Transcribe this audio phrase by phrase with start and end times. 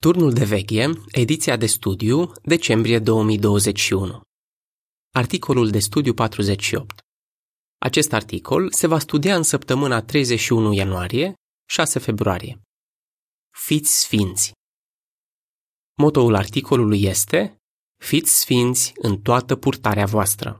[0.00, 4.20] Turnul de veche, ediția de studiu, decembrie 2021.
[5.14, 7.00] Articolul de studiu 48.
[7.78, 11.34] Acest articol se va studia în săptămâna 31 ianuarie,
[11.68, 12.60] 6 februarie.
[13.56, 14.52] Fiți sfinți.
[15.96, 17.56] Motoul articolului este
[18.02, 20.58] Fiți sfinți în toată purtarea voastră.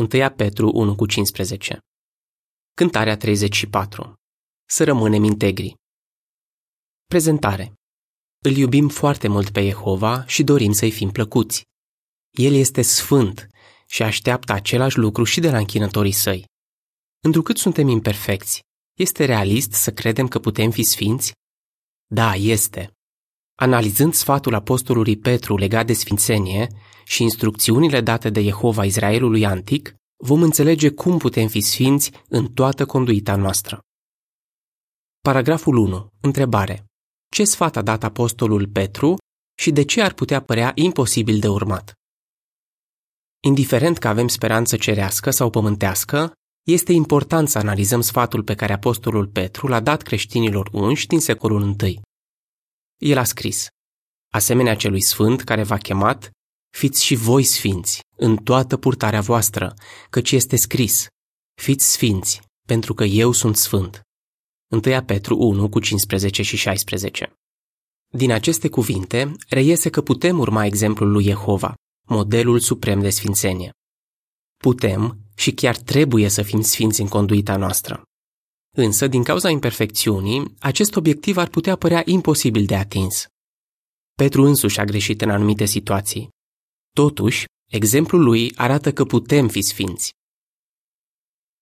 [0.00, 1.78] 1 Petru 1 cu 15.
[2.74, 4.14] Cântarea 34.
[4.68, 5.74] Să rămânem integri.
[7.06, 7.77] Prezentare.
[8.44, 11.64] Îl iubim foarte mult pe Jehova și dorim să-i fim plăcuți.
[12.30, 13.46] El este sfânt
[13.86, 16.44] și așteaptă același lucru și de la închinătorii săi.
[17.20, 18.60] Întrucât suntem imperfecți,
[18.98, 21.32] este realist să credem că putem fi sfinți?
[22.06, 22.92] Da, este.
[23.54, 26.68] Analizând sfatul apostolului Petru legat de sfințenie
[27.04, 32.86] și instrucțiunile date de Jehova Israelului antic, vom înțelege cum putem fi sfinți în toată
[32.86, 33.80] conduita noastră.
[35.20, 36.08] Paragraful 1.
[36.20, 36.87] Întrebare
[37.28, 39.16] ce sfat a dat apostolul Petru
[39.58, 41.92] și de ce ar putea părea imposibil de urmat.
[43.40, 46.32] Indiferent că avem speranță cerească sau pământească,
[46.66, 51.76] este important să analizăm sfatul pe care apostolul Petru l-a dat creștinilor unși din secolul
[51.80, 52.00] I.
[52.96, 53.66] El a scris,
[54.32, 56.30] asemenea celui sfânt care v-a chemat,
[56.76, 59.74] fiți și voi sfinți în toată purtarea voastră,
[60.10, 61.06] căci este scris,
[61.62, 64.02] fiți sfinți, pentru că eu sunt sfânt.
[64.70, 67.32] 1 Petru 1 cu 15 și 16.
[68.08, 71.74] Din aceste cuvinte reiese că putem urma exemplul lui Jehova,
[72.08, 73.70] modelul suprem de sfințenie.
[74.56, 78.02] Putem și chiar trebuie să fim sfinți în conduita noastră.
[78.76, 83.26] Însă, din cauza imperfecțiunii, acest obiectiv ar putea părea imposibil de atins.
[84.14, 86.28] Petru însuși a greșit în anumite situații.
[86.94, 90.10] Totuși, exemplul lui arată că putem fi sfinți.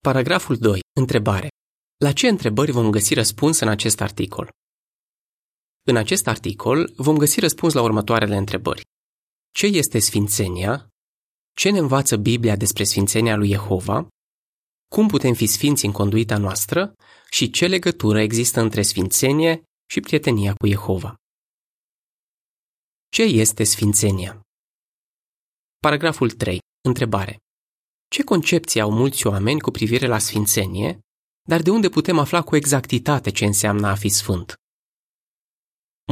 [0.01, 0.81] Paragraful 2.
[1.01, 1.49] Întrebare.
[1.99, 4.49] La ce întrebări vom găsi răspuns în acest articol?
[5.83, 8.85] În acest articol vom găsi răspuns la următoarele întrebări.
[9.51, 10.89] Ce este sfințenia?
[11.55, 14.09] Ce ne învață Biblia despre sfințenia lui Jehova?
[14.95, 16.95] Cum putem fi sfinți în conduita noastră?
[17.31, 21.15] Și ce legătură există între sfințenie și prietenia cu Jehova?
[23.09, 24.41] Ce este sfințenia?
[25.79, 26.59] Paragraful 3.
[26.89, 27.37] Întrebare.
[28.11, 31.01] Ce concepții au mulți oameni cu privire la sfințenie
[31.47, 34.55] dar de unde putem afla cu exactitate ce înseamnă a fi sfânt?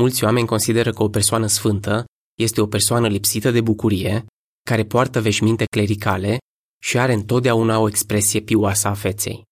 [0.00, 2.05] Mulți oameni consideră că o persoană sfântă
[2.39, 4.27] este o persoană lipsită de bucurie,
[4.71, 6.39] care poartă veșminte clericale
[6.83, 9.43] și are întotdeauna o expresie pioasă a feței.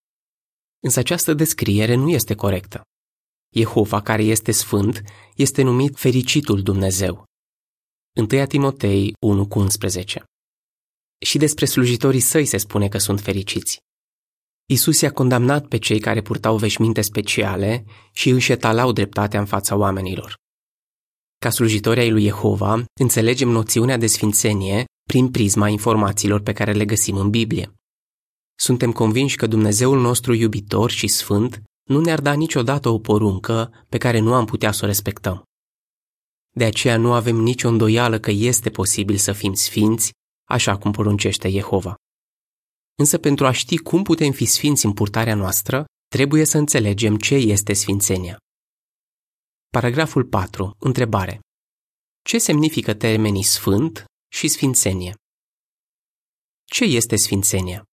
[0.83, 2.81] Însă această descriere nu este corectă.
[3.55, 5.01] Jehova, care este sfânt,
[5.35, 7.25] este numit fericitul Dumnezeu.
[8.19, 10.23] 1 Timotei 1,11
[11.25, 13.77] Și despre slujitorii săi se spune că sunt fericiți.
[14.65, 19.75] Isus i-a condamnat pe cei care purtau veșminte speciale și își șetalau dreptatea în fața
[19.75, 20.35] oamenilor.
[21.37, 26.85] Ca slujitori ai lui Jehova, înțelegem noțiunea de sfințenie prin prisma informațiilor pe care le
[26.85, 27.73] găsim în Biblie.
[28.55, 33.97] Suntem convinși că Dumnezeul nostru iubitor și sfânt nu ne-ar da niciodată o poruncă pe
[33.97, 35.43] care nu am putea să o respectăm.
[36.55, 40.11] De aceea nu avem nicio îndoială că este posibil să fim sfinți,
[40.49, 41.95] așa cum poruncește Jehova.
[42.95, 47.35] Însă pentru a ști cum putem fi sfinți în purtarea noastră, trebuie să înțelegem ce
[47.35, 48.37] este sfințenia.
[49.69, 50.75] Paragraful 4.
[50.79, 51.39] Întrebare.
[52.21, 54.05] Ce semnifică termenii sfânt
[54.35, 55.15] și sfințenie?
[56.65, 57.83] Ce este sfințenia?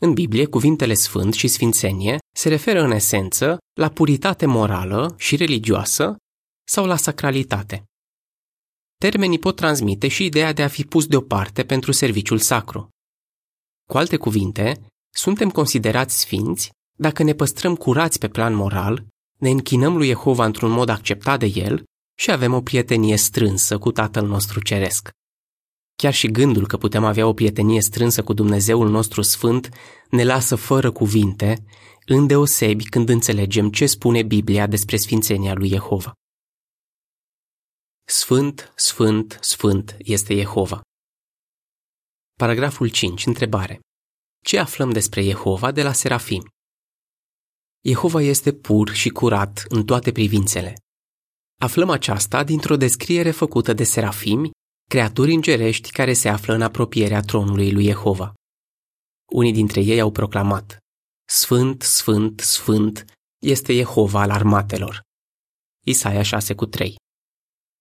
[0.00, 6.16] În Biblie, cuvintele sfânt și sfințenie se referă în esență la puritate morală și religioasă
[6.68, 7.84] sau la sacralitate.
[8.96, 12.88] Termenii pot transmite și ideea de a fi pus deoparte pentru serviciul sacru.
[13.90, 19.06] Cu alte cuvinte, suntem considerați sfinți dacă ne păstrăm curați pe plan moral,
[19.38, 21.84] ne închinăm lui Jehova într-un mod acceptat de el
[22.18, 25.10] și avem o prietenie strânsă cu Tatăl nostru Ceresc.
[25.96, 29.68] Chiar și gândul că putem avea o prietenie strânsă cu Dumnezeul nostru Sfânt
[30.10, 31.64] ne lasă fără cuvinte,
[32.06, 36.12] îndeosebi când înțelegem ce spune Biblia despre sfințenia lui Jehova.
[38.04, 40.80] Sfânt, sfânt, sfânt este Jehova.
[42.38, 43.26] Paragraful 5.
[43.26, 43.80] Întrebare.
[44.44, 46.42] Ce aflăm despre Jehova de la Serafim?
[47.84, 50.74] Jehova este pur și curat în toate privințele.
[51.60, 54.50] Aflăm aceasta dintr-o descriere făcută de serafimi,
[54.88, 58.32] creaturi îngerești care se află în apropierea tronului lui Jehova.
[59.32, 60.78] Unii dintre ei au proclamat,
[61.28, 63.04] Sfânt, Sfânt, Sfânt
[63.42, 65.00] este Jehova al armatelor.
[65.86, 66.96] Isaia 6 cu 3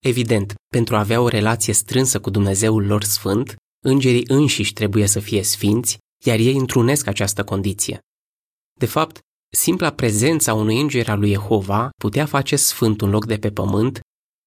[0.04, 5.20] Evident, pentru a avea o relație strânsă cu Dumnezeul lor sfânt, Îngerii înșiși trebuie să
[5.20, 8.00] fie sfinți, iar ei întrunesc această condiție.
[8.80, 9.20] De fapt,
[9.52, 14.00] simpla prezența unui înger al lui Jehova putea face sfânt un loc de pe pământ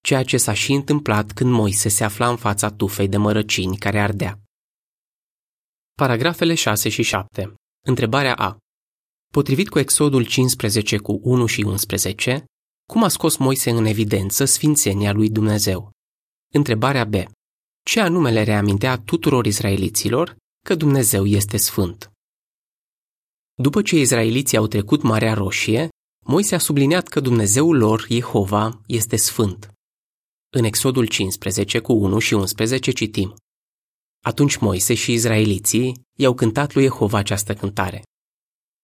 [0.03, 4.01] ceea ce s-a și întâmplat când Moise se afla în fața tufei de mărăcini care
[4.01, 4.41] ardea.
[5.95, 7.55] Paragrafele 6 și 7.
[7.87, 8.57] Întrebarea A.
[9.33, 12.45] Potrivit cu Exodul 15 cu 1 și 11,
[12.89, 15.91] cum a scos Moise în evidență sfințenia lui Dumnezeu?
[16.55, 17.15] Întrebarea B.
[17.91, 20.37] Ce anume le reamintea tuturor izraeliților
[20.67, 22.13] că Dumnezeu este sfânt?
[23.55, 25.89] După ce izraeliții au trecut Marea Roșie,
[26.25, 29.71] Moise a subliniat că Dumnezeul lor, Jehova, este sfânt.
[30.57, 33.35] În Exodul 15 cu 1 și 11 citim
[34.25, 38.03] Atunci Moise și izraeliții i-au cântat lui Jehova această cântare.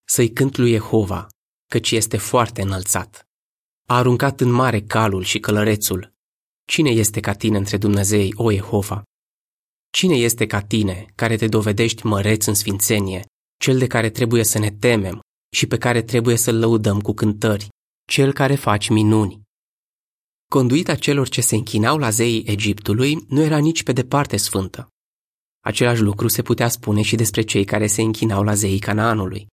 [0.09, 1.27] Să-i cânt lui Jehova,
[1.71, 3.27] căci este foarte înălțat.
[3.89, 6.12] A aruncat în mare calul și călărețul.
[6.65, 9.03] Cine este ca tine între Dumnezei, o Jehova?
[9.91, 13.25] Cine este ca tine, care te dovedești măreț în sfințenie,
[13.61, 15.21] cel de care trebuie să ne temem
[15.57, 17.69] și pe care trebuie să-l lăudăm cu cântări,
[18.09, 19.41] cel care faci minuni?
[20.51, 24.89] Conduita celor ce se închinau la zeii Egiptului nu era nici pe departe sfântă.
[25.61, 29.47] Același lucru se putea spune și despre cei care se închinau la zeii Canaanului.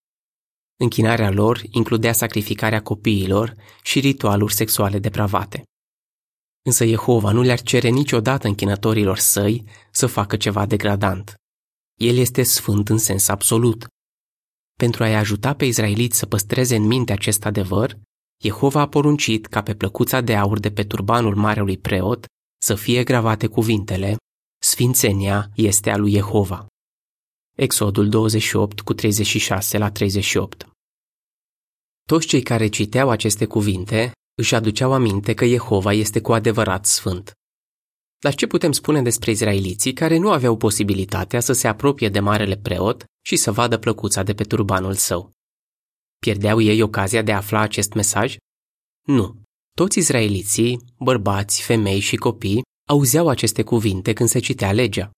[0.80, 5.64] Închinarea lor includea sacrificarea copiilor și ritualuri sexuale depravate.
[6.66, 11.34] Însă Jehova nu le-ar cere niciodată închinătorilor săi să facă ceva degradant.
[12.00, 13.88] El este sfânt în sens absolut.
[14.78, 17.98] Pentru a-i ajuta pe izraeliți să păstreze în minte acest adevăr,
[18.44, 22.26] Jehova a poruncit ca pe plăcuța de aur de pe turbanul marelui preot
[22.62, 24.18] să fie gravate cuvintele
[24.62, 26.68] Sfințenia este a lui Jehova.
[27.56, 30.70] Exodul 28 cu 36 la 38
[32.08, 37.32] Toți cei care citeau aceste cuvinte își aduceau aminte că Jehova este cu adevărat sfânt.
[38.20, 42.58] Dar ce putem spune despre izraeliții care nu aveau posibilitatea să se apropie de marele
[42.58, 45.32] preot și să vadă plăcuța de pe turbanul său?
[46.22, 48.38] Pierdeau ei ocazia de a afla acest mesaj?
[49.08, 49.42] Nu.
[49.76, 55.12] Toți izraeliții, bărbați, femei și copii, auzeau aceste cuvinte când se citea legea.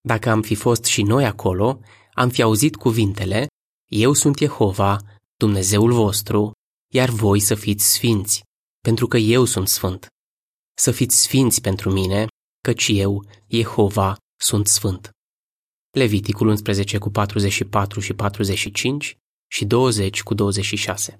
[0.00, 1.80] Dacă am fi fost și noi acolo,
[2.12, 3.46] am fi auzit cuvintele,
[3.90, 4.98] Eu sunt Jehova,
[5.36, 6.52] Dumnezeul vostru,
[6.92, 8.48] iar voi să fiți sfinți,
[8.80, 10.06] pentru că eu sunt sfânt.
[10.74, 12.26] Să fiți sfinți pentru mine,
[12.60, 15.10] căci eu, Jehova, sunt sfânt.
[15.90, 19.16] Leviticul 11 cu 44 și 45
[19.50, 21.18] și 20 cu 26.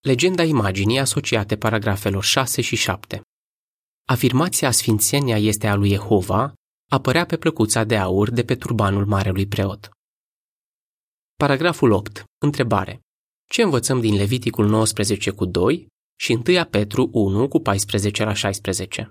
[0.00, 3.22] Legenda imaginii asociate paragrafelor 6 și 7.
[4.08, 6.54] Afirmația sfințenia este a lui Jehova
[6.90, 9.90] apărea pe plăcuța de aur de pe turbanul marelui preot.
[11.34, 12.24] Paragraful 8.
[12.38, 13.00] Întrebare.
[13.50, 19.08] Ce învățăm din Leviticul 19 cu 2 și 1 Petru 1 cu 14 la 16?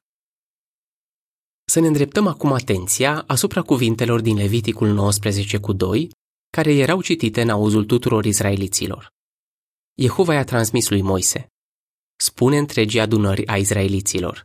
[1.66, 6.10] Să ne îndreptăm acum atenția asupra cuvintelor din Leviticul 19 cu 2,
[6.50, 9.08] care erau citite în auzul tuturor izraeliților.
[10.02, 11.48] Jehova i-a transmis lui Moise.
[12.20, 14.44] Spune întregii adunări a izraeliților.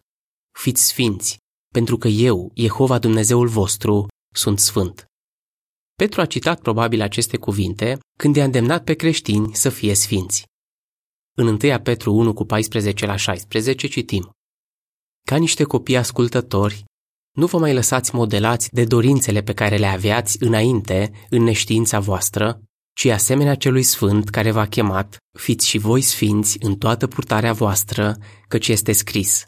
[0.58, 1.38] Fiți sfinți,
[1.72, 5.04] pentru că eu, Jehova Dumnezeul vostru, sunt sfânt.
[5.94, 10.44] Petru a citat probabil aceste cuvinte când i-a îndemnat pe creștini să fie sfinți.
[11.40, 14.30] În 1 Petru 1 cu 14 la 16 citim
[15.26, 16.84] Ca niște copii ascultători,
[17.36, 22.60] nu vă mai lăsați modelați de dorințele pe care le aveați înainte în neștiința voastră,
[22.94, 28.16] ci asemenea celui sfânt care v-a chemat, fiți și voi sfinți în toată purtarea voastră,
[28.48, 29.44] căci este scris.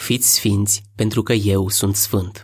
[0.00, 2.42] Fiți sfinți, pentru că eu sunt sfânt.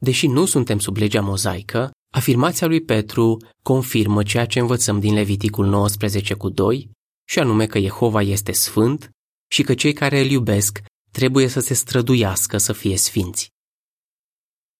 [0.00, 5.66] Deși nu suntem sub legea mozaică, afirmația lui Petru confirmă ceea ce învățăm din Leviticul
[5.66, 6.90] 19 cu 2,
[7.24, 9.10] și anume că Jehova este sfânt
[9.50, 13.48] și că cei care îl iubesc trebuie să se străduiască să fie sfinți.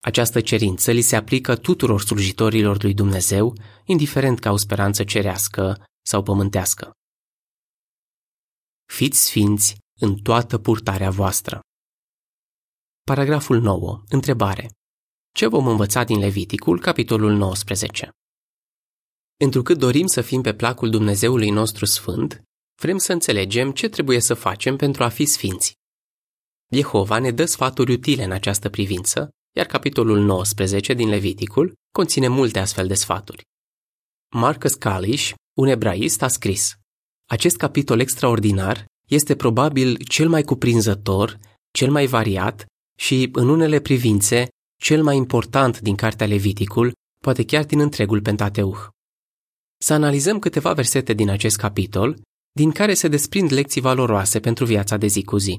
[0.03, 6.23] Această cerință li se aplică tuturor slujitorilor lui Dumnezeu, indiferent că au speranță cerească sau
[6.23, 6.93] pământească.
[8.93, 11.61] Fiți sfinți în toată purtarea voastră.
[13.07, 14.03] Paragraful 9.
[14.09, 14.71] Întrebare.
[15.35, 18.11] Ce vom învăța din Leviticul, capitolul 19?
[19.37, 22.43] Întrucât dorim să fim pe placul Dumnezeului nostru sfânt,
[22.81, 25.73] vrem să înțelegem ce trebuie să facem pentru a fi sfinți.
[26.75, 32.59] Jehova ne dă sfaturi utile în această privință, iar capitolul 19 din Leviticul conține multe
[32.59, 33.43] astfel de sfaturi.
[34.35, 36.75] Marcus Kalish, un ebraist, a scris
[37.31, 41.38] Acest capitol extraordinar este probabil cel mai cuprinzător,
[41.71, 42.67] cel mai variat
[42.99, 44.49] și, în unele privințe,
[44.81, 48.94] cel mai important din cartea Leviticul, poate chiar din întregul Pentateuch.
[49.87, 52.21] Să analizăm câteva versete din acest capitol,
[52.53, 55.59] din care se desprind lecții valoroase pentru viața de zi cu zi.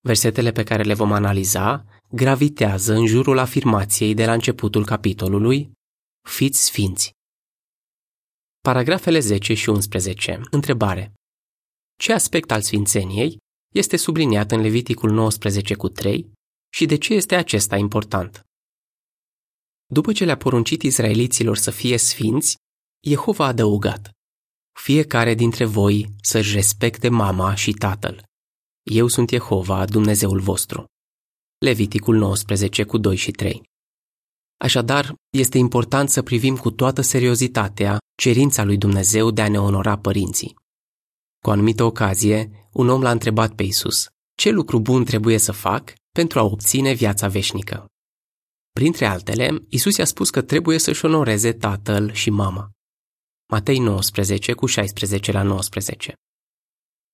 [0.00, 5.72] Versetele pe care le vom analiza gravitează în jurul afirmației de la începutul capitolului
[6.28, 7.12] Fiți sfinți.
[8.60, 10.40] Paragrafele 10 și 11.
[10.50, 11.12] Întrebare.
[11.98, 13.36] Ce aspect al sfințeniei
[13.74, 16.32] este subliniat în Leviticul 19 cu 3
[16.72, 18.40] și de ce este acesta important.
[19.86, 22.56] După ce le-a poruncit izraeliților să fie sfinți,
[23.08, 24.10] Jehova a adăugat,
[24.78, 28.22] fiecare dintre voi să-și respecte mama și tatăl.
[28.82, 30.84] Eu sunt Jehova, Dumnezeul vostru.
[31.58, 33.62] Leviticul 19 cu 2 și 3.
[34.56, 39.98] Așadar, este important să privim cu toată seriozitatea cerința lui Dumnezeu de a ne onora
[39.98, 40.56] părinții.
[41.44, 45.92] Cu anumită ocazie, un om l-a întrebat pe Isus, ce lucru bun trebuie să fac
[46.12, 47.86] pentru a obține viața veșnică?
[48.72, 52.70] Printre altele, Isus i-a spus că trebuie să-și onoreze tatăl și mama.
[53.48, 56.14] Matei 19 cu 16 la 19.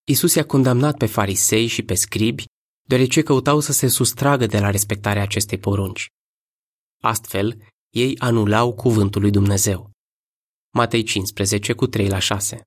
[0.04, 2.44] Isus i-a condamnat pe farisei și pe scribi,
[2.88, 6.06] deoarece căutau să se sustragă de la respectarea acestei porunci.
[7.02, 9.90] Astfel, ei anulau cuvântul lui Dumnezeu.
[10.74, 12.62] Matei 15 cu 3 la 6.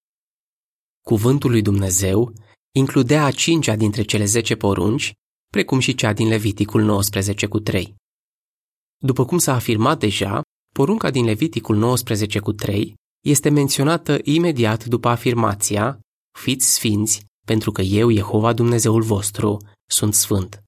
[1.02, 2.34] Cuvântul lui Dumnezeu
[2.72, 5.14] includea a cincea dintre cele zece porunci,
[5.52, 7.96] precum și cea din Leviticul 19 cu 3.
[8.98, 10.42] După cum s-a afirmat deja,
[10.74, 12.96] porunca din Leviticul 19 cu 3
[13.26, 16.00] este menționată imediat după afirmația
[16.40, 19.58] Fiți sfinți, pentru că eu, Jehova Dumnezeul vostru,
[19.90, 20.64] sunt sfânt.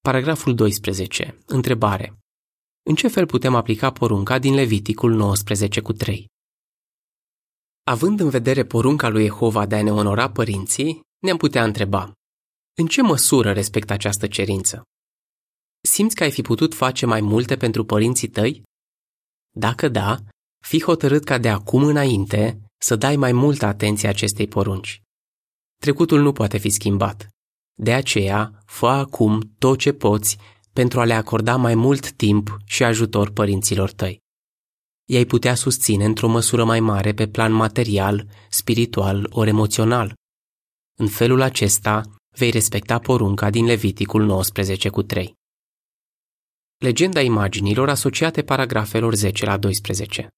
[0.00, 1.38] Paragraful 12.
[1.46, 2.18] Întrebare.
[2.82, 6.26] În ce fel putem aplica porunca din Leviticul 19 cu 3?
[7.86, 12.12] Având în vedere porunca lui Jehova de a ne onora părinții, ne-am putea întreba,
[12.78, 14.82] în ce măsură respect această cerință?
[15.88, 18.62] Simți că ai fi putut face mai multe pentru părinții tăi?
[19.56, 20.18] Dacă da,
[20.62, 25.02] fii hotărât ca de acum înainte să dai mai multă atenție acestei porunci.
[25.80, 27.28] Trecutul nu poate fi schimbat.
[27.74, 30.38] De aceea, fă acum tot ce poți
[30.72, 34.20] pentru a le acorda mai mult timp și ajutor părinților tăi.
[35.08, 40.14] I-ai putea susține într-o măsură mai mare pe plan material, spiritual ori emoțional.
[40.98, 42.02] În felul acesta,
[42.36, 45.34] vei respecta porunca din Leviticul 19 cu 3.
[46.78, 50.28] Legenda imaginilor asociate paragrafelor 10 la 12.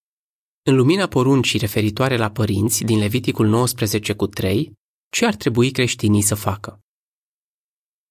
[0.66, 4.72] În lumina poruncii referitoare la părinți din Leviticul 19 cu 3,
[5.08, 6.80] ce ar trebui creștinii să facă?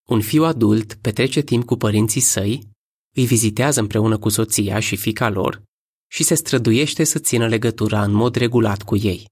[0.10, 2.70] Un fiu adult petrece timp cu părinții săi,
[3.16, 5.64] îi vizitează împreună cu soția și fica lor
[6.12, 9.26] și se străduiește să țină legătura în mod regulat cu ei.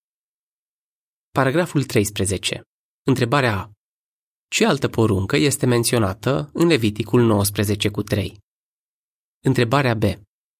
[1.32, 2.62] Paragraful 13.
[3.08, 3.72] Întrebarea A.
[4.48, 8.38] Ce altă poruncă este menționată în Leviticul 19 cu 3?
[9.44, 10.04] Întrebarea B.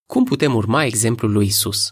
[0.06, 1.92] Cum putem urma exemplul lui Isus?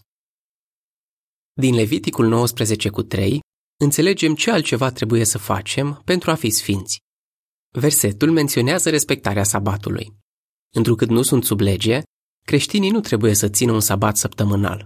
[1.60, 3.40] Din Leviticul 19 cu 3,
[3.80, 6.98] înțelegem ce altceva trebuie să facem pentru a fi sfinți.
[7.78, 10.14] Versetul menționează respectarea sabatului.
[10.76, 12.02] Întrucât nu sunt sub lege,
[12.46, 14.86] creștinii nu trebuie să țină un sabat săptămânal.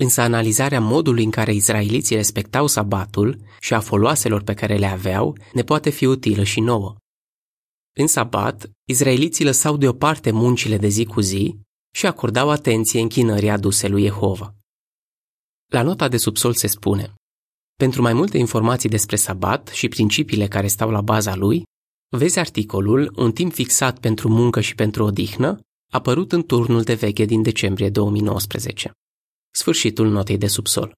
[0.00, 5.36] Însă analizarea modului în care izraeliții respectau sabatul și a foloaselor pe care le aveau
[5.52, 6.96] ne poate fi utilă și nouă.
[7.98, 11.58] În sabat, izraeliții lăsau deoparte muncile de zi cu zi
[11.94, 14.55] și acordau atenție închinării aduse lui Jehova.
[15.66, 17.14] La nota de subsol se spune
[17.78, 21.64] Pentru mai multe informații despre sabat și principiile care stau la baza lui,
[22.16, 25.60] vezi articolul Un timp fixat pentru muncă și pentru odihnă,
[25.92, 28.90] apărut în turnul de veche din decembrie 2019.
[29.50, 30.92] Sfârșitul notei de subsol.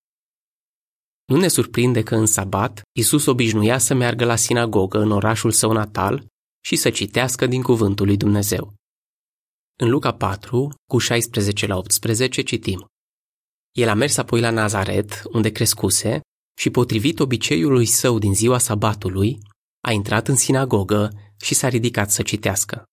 [1.25, 5.73] Nu ne surprinde că în sabat Isus obișnuia să meargă la sinagogă în orașul său
[5.73, 6.27] natal
[6.65, 8.75] și să citească din cuvântul lui Dumnezeu.
[9.81, 12.87] În Luca 4, cu 16 la 18, citim.
[13.79, 16.21] El a mers apoi la Nazaret, unde crescuse,
[16.61, 19.39] și potrivit obiceiului său din ziua sabatului,
[19.81, 22.85] a intrat în sinagogă și s-a ridicat să citească.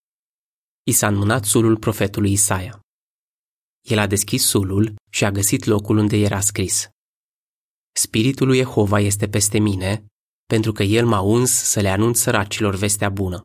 [0.83, 2.79] I s-a înmânat sulul profetului Isaia.
[3.87, 6.89] El a deschis sulul și a găsit locul unde era scris.
[7.95, 10.05] Spiritul lui Jehova este peste mine,
[10.45, 13.41] pentru că el m-a uns să le anunț săracilor vestea bună.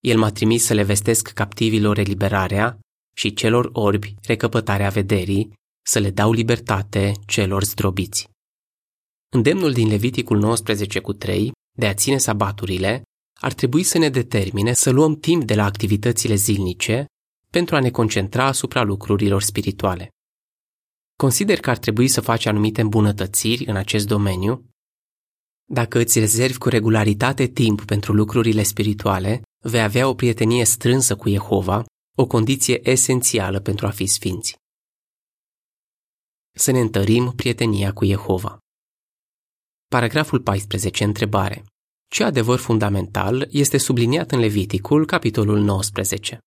[0.00, 2.78] El m-a trimis să le vestesc captivilor eliberarea
[3.16, 5.52] și celor orbi recăpătarea vederii,
[5.86, 8.28] să le dau libertate celor zdrobiți.
[9.32, 13.02] Îndemnul din Leviticul 19 cu 3 de a ține sabaturile
[13.40, 17.04] ar trebui să ne determine să luăm timp de la activitățile zilnice
[17.50, 20.08] pentru a ne concentra asupra lucrurilor spirituale.
[21.18, 24.68] Consider că ar trebui să faci anumite îmbunătățiri în acest domeniu.
[25.68, 31.28] Dacă îți rezervi cu regularitate timp pentru lucrurile spirituale, vei avea o prietenie strânsă cu
[31.28, 31.84] Jehova,
[32.16, 34.56] o condiție esențială pentru a fi sfinți.
[36.58, 38.58] Să ne întărim prietenia cu Jehova.
[39.88, 41.04] Paragraful 14.
[41.04, 41.64] Întrebare.
[42.08, 46.38] Ce adevăr fundamental este subliniat în Leviticul, capitolul 19?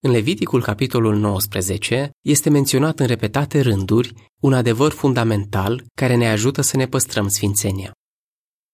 [0.00, 6.60] În Leviticul, capitolul 19, este menționat în repetate rânduri un adevăr fundamental care ne ajută
[6.60, 7.92] să ne păstrăm sfințenia.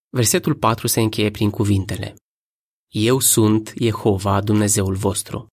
[0.08, 2.14] Versetul 4 se încheie prin cuvintele
[2.88, 5.46] Eu sunt Jehova, Dumnezeul vostru.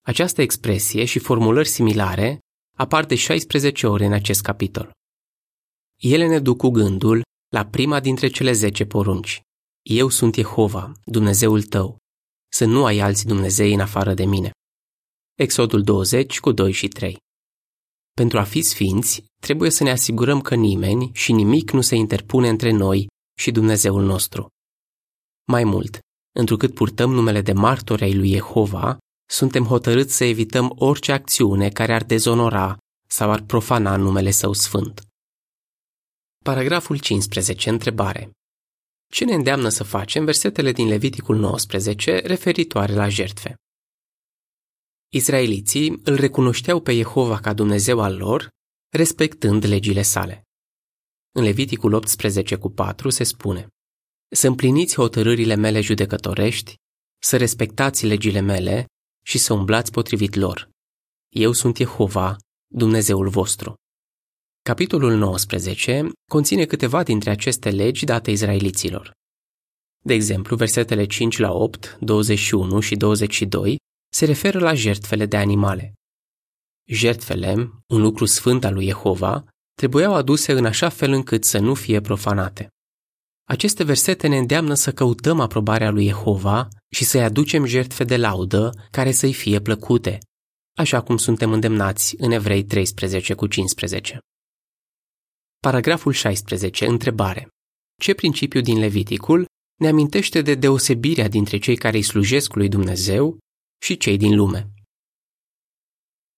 [0.00, 2.38] Această expresie și formulări similare
[2.78, 4.90] apar de 16 ori în acest capitol.
[6.00, 9.40] Ele ne duc cu gândul la prima dintre cele 10 porunci.
[9.82, 11.96] Eu sunt Jehova, Dumnezeul tău,
[12.52, 14.50] să nu ai alți Dumnezei în afară de mine.
[15.38, 17.16] Exodul 20 cu 2 și 3
[18.16, 22.48] Pentru a fi sfinți, trebuie să ne asigurăm că nimeni și nimic nu se interpune
[22.48, 23.06] între noi
[23.38, 24.48] și Dumnezeul nostru.
[25.44, 25.98] Mai mult,
[26.38, 28.98] întrucât purtăm numele de martori ai lui Jehova,
[29.32, 32.76] suntem hotărâți să evităm orice acțiune care ar dezonora
[33.08, 35.06] sau ar profana numele său sfânt.
[36.44, 37.68] Paragraful 15.
[37.68, 38.30] Întrebare.
[39.12, 43.54] Ce ne îndeamnă să facem versetele din Leviticul 19 referitoare la jertfe?
[45.12, 48.48] Israeliții îl recunoșteau pe Jehova ca Dumnezeu al lor,
[48.92, 50.42] respectând legile sale.
[51.34, 53.68] În Leviticul 18 cu 4 se spune
[54.34, 56.74] Să împliniți hotărârile mele judecătorești,
[57.22, 58.86] să respectați legile mele
[59.22, 60.70] și să umblați potrivit lor.
[61.28, 62.36] Eu sunt Jehova,
[62.66, 63.74] Dumnezeul vostru.
[64.62, 69.12] Capitolul 19 conține câteva dintre aceste legi date izraeliților.
[70.04, 73.76] De exemplu, versetele 5 la 8, 21 și 22
[74.12, 75.92] se referă la jertfele de animale.
[76.88, 77.52] Jertfele,
[77.86, 82.00] un lucru sfânt al lui Jehova, trebuiau aduse în așa fel încât să nu fie
[82.00, 82.68] profanate.
[83.44, 88.70] Aceste versete ne îndeamnă să căutăm aprobarea lui Jehova și să-i aducem jertfe de laudă
[88.90, 90.18] care să-i fie plăcute,
[90.78, 94.18] așa cum suntem îndemnați în Evrei 13 cu 15.
[95.60, 96.86] Paragraful 16.
[96.86, 97.48] Întrebare.
[98.00, 99.46] Ce principiu din Leviticul
[99.80, 103.38] ne amintește de deosebirea dintre cei care îi slujesc lui Dumnezeu
[103.82, 104.72] și cei din lume?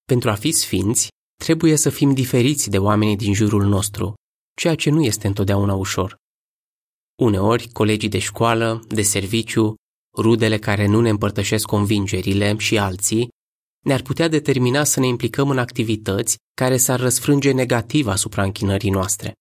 [0.05, 1.09] Pentru a fi sfinți,
[1.43, 4.15] trebuie să fim diferiți de oamenii din jurul nostru,
[4.57, 6.17] ceea ce nu este întotdeauna ușor.
[7.23, 9.75] Uneori, colegii de școală, de serviciu,
[10.17, 13.29] rudele care nu ne împărtășesc convingerile și alții
[13.85, 19.33] ne-ar putea determina să ne implicăm în activități care s-ar răsfrânge negativ asupra închinării noastre.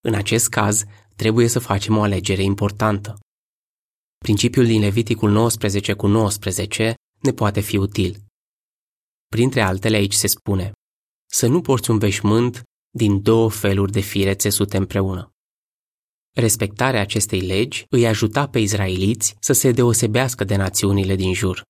[0.00, 0.84] În acest caz,
[1.16, 3.18] trebuie să facem o alegere importantă.
[4.18, 8.24] Principiul din Leviticul 19 cu 19 ne poate fi util.
[9.28, 10.72] Printre altele aici se spune
[11.30, 15.35] să nu porți un veșmânt din două feluri de fire țesute împreună.
[16.36, 21.62] Respectarea acestei legi îi ajuta pe izraeliți să se deosebească de națiunile din jur.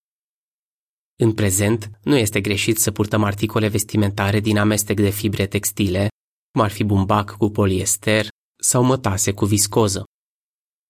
[1.22, 6.08] În prezent, nu este greșit să purtăm articole vestimentare din amestec de fibre textile,
[6.50, 8.28] cum ar fi bumbac cu poliester
[8.62, 10.04] sau mătase cu viscoză.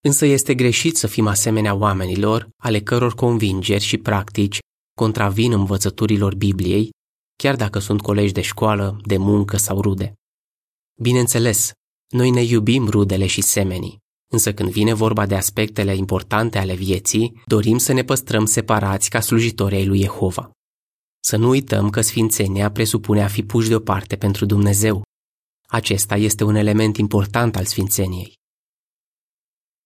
[0.05, 4.59] Însă este greșit să fim asemenea oamenilor ale căror convingeri și practici
[4.97, 6.89] contravin învățăturilor Bibliei,
[7.35, 10.13] chiar dacă sunt colegi de școală, de muncă sau rude.
[11.01, 11.71] Bineînțeles,
[12.07, 17.41] noi ne iubim rudele și semenii, Însă când vine vorba de aspectele importante ale vieții,
[17.45, 20.51] dorim să ne păstrăm separați ca slujitori ai lui Jehova.
[21.19, 25.03] Să nu uităm că sfințenia presupune a fi puși deoparte pentru Dumnezeu.
[25.67, 28.33] Acesta este un element important al sfințeniei.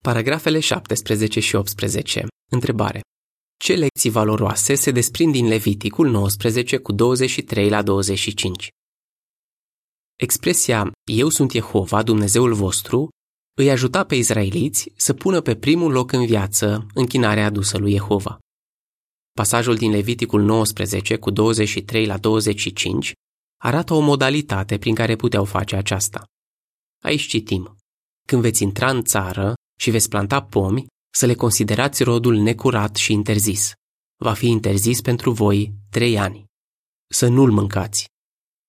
[0.04, 2.28] Paragrafele 17 și 18.
[2.52, 3.02] Întrebare.
[3.58, 8.70] Ce lecții valoroase se desprind din Leviticul 19 cu 23 la 25?
[10.22, 13.10] Expresia Eu sunt Jehova, Dumnezeul vostru,
[13.58, 18.40] îi ajuta pe izraeliți să pună pe primul loc în viață închinarea adusă lui Jehova.
[19.32, 23.14] Pasajul din Leviticul 19 cu 23 la 25
[23.64, 26.24] arată o modalitate prin care puteau face aceasta.
[27.04, 27.76] Aici citim.
[28.28, 33.14] Când veți intra în țară și veți planta pomi, să le considerați rodul necurat și
[33.14, 33.72] interzis.
[34.24, 36.46] Va fi interzis pentru voi trei ani.
[37.14, 38.10] Să nu-l mâncați.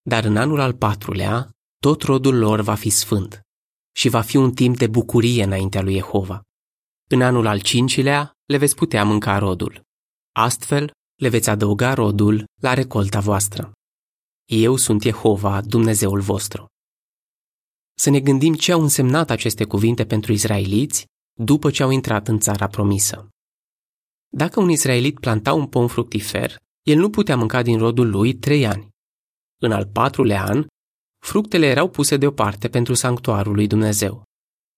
[0.03, 3.41] Dar în anul al patrulea, tot rodul lor va fi sfânt
[3.95, 6.43] și va fi un timp de bucurie înaintea lui Jehova.
[7.11, 9.83] În anul al cincilea le veți putea mânca rodul.
[10.33, 13.73] Astfel, le veți adăuga rodul la recolta voastră.
[14.51, 16.67] Eu sunt Jehova, Dumnezeul vostru.
[17.95, 21.07] Să ne gândim ce au însemnat aceste cuvinte pentru izraeliți
[21.41, 23.29] după ce au intrat în țara promisă.
[24.29, 28.67] Dacă un israelit planta un pom fructifer, el nu putea mânca din rodul lui trei
[28.67, 28.92] ani.
[29.65, 30.67] În al patrulea an,
[31.25, 34.23] Fructele erau puse deoparte pentru sanctuarul lui Dumnezeu.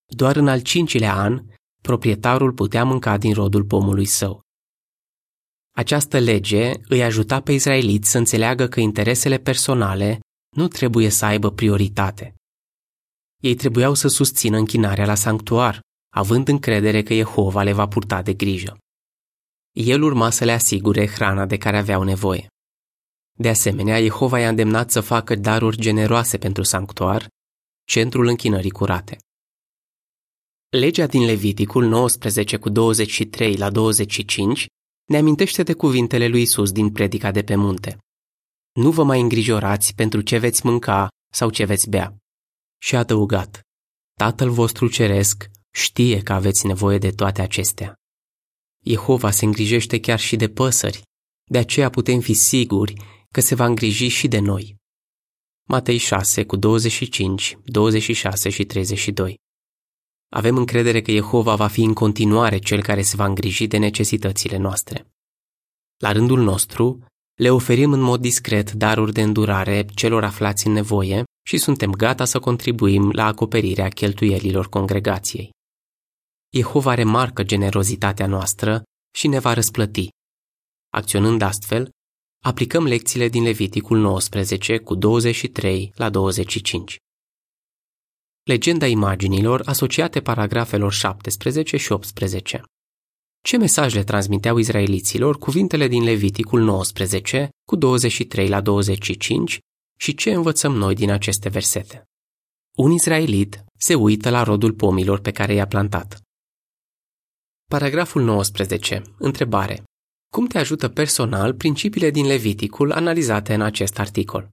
[0.06, 1.46] Doar în al cincilea an,
[1.82, 4.40] proprietarul putea mânca din rodul pomului său.
[5.76, 10.20] Această lege îi ajuta pe israeliți să înțeleagă că interesele personale
[10.56, 12.34] nu trebuie să aibă prioritate.
[13.42, 15.80] Ei trebuiau să susțină închinarea la sanctuar,
[16.14, 18.78] având încredere că Jehova le va purta de grijă.
[19.72, 22.46] El urma să le asigure hrana de care aveau nevoie.
[23.38, 27.28] De asemenea, Jehova i-a îndemnat să facă daruri generoase pentru sanctuar,
[27.84, 29.18] centrul închinării curate.
[30.68, 34.66] Legea din Leviticul 19 cu 23 la 25
[35.04, 37.98] ne amintește de cuvintele lui Isus din predica de pe munte.
[38.72, 42.16] Nu vă mai îngrijorați pentru ce veți mânca sau ce veți bea.
[42.78, 43.60] Și a adăugat,
[44.18, 47.94] Tatăl vostru ceresc știe că aveți nevoie de toate acestea.
[48.84, 51.02] Jehova se îngrijește chiar și de păsări,
[51.50, 52.94] de aceea putem fi siguri
[53.34, 54.76] că se va îngriji și de noi.
[55.68, 59.38] Matei 6 cu 25, 26 și 32
[60.28, 64.56] Avem încredere că Jehova va fi în continuare cel care se va îngriji de necesitățile
[64.56, 65.06] noastre.
[65.96, 71.24] La rândul nostru, le oferim în mod discret daruri de îndurare celor aflați în nevoie
[71.46, 75.50] și suntem gata să contribuim la acoperirea cheltuielilor congregației.
[76.56, 78.82] Jehova remarcă generozitatea noastră
[79.16, 80.08] și ne va răsplăti.
[80.90, 81.90] Acționând astfel,
[82.44, 86.96] aplicăm lecțiile din Leviticul 19 cu 23 la 25.
[88.42, 92.62] Legenda imaginilor asociate paragrafelor 17 și 18.
[93.42, 99.58] Ce mesaj le transmiteau izraeliților cuvintele din Leviticul 19 cu 23 la 25
[99.98, 102.02] și ce învățăm noi din aceste versete?
[102.76, 106.20] Un izraelit se uită la rodul pomilor pe care i-a plantat.
[107.70, 109.02] Paragraful 19.
[109.18, 109.84] Întrebare.
[110.34, 114.48] Cum te ajută personal principiile din Leviticul analizate în acest articol?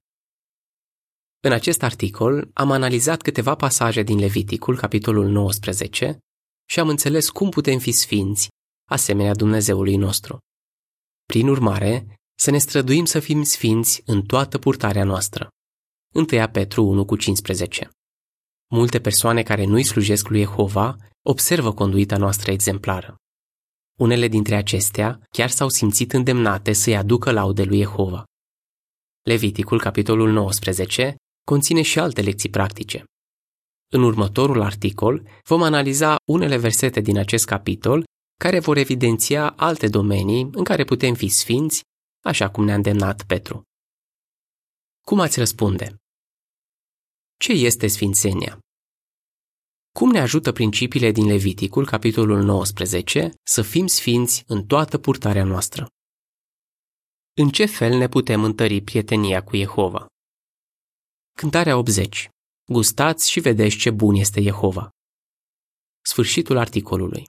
[1.43, 6.19] În acest articol am analizat câteva pasaje din Leviticul, capitolul 19,
[6.69, 8.47] și am înțeles cum putem fi sfinți,
[8.89, 10.37] asemenea Dumnezeului nostru.
[11.25, 15.49] Prin urmare, să ne străduim să fim sfinți în toată purtarea noastră.
[16.13, 17.89] 1 Petru 1 cu 15
[18.71, 23.20] Multe persoane care nu-i slujesc lui Jehova observă conduita noastră exemplară.
[23.99, 28.23] Unele dintre acestea chiar s-au simțit îndemnate să-i aducă laude lui Jehova.
[29.21, 33.04] Leviticul, capitolul 19, conține și alte lecții practice.
[33.93, 38.04] În următorul articol vom analiza unele versete din acest capitol
[38.39, 41.82] care vor evidenția alte domenii în care putem fi sfinți,
[42.23, 43.62] așa cum ne-a îndemnat Petru.
[45.06, 45.95] Cum ați răspunde?
[47.38, 48.60] Ce este sfințenia?
[49.99, 55.88] Cum ne ajută principiile din Leviticul, capitolul 19, să fim sfinți în toată purtarea noastră?
[57.34, 60.06] În ce fel ne putem întări prietenia cu Jehova?
[61.38, 62.30] Cântarea 80.
[62.65, 64.89] Gustați și vedeți ce bun este Jehova.
[66.01, 67.25] Sfârșitul articolului.